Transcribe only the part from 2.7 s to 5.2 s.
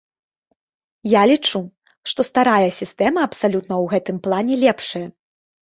сістэма абсалютна ў гэтым плане лепшая.